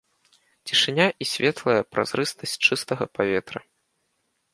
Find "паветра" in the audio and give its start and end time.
3.19-3.59